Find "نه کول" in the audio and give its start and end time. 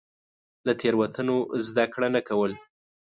2.15-2.51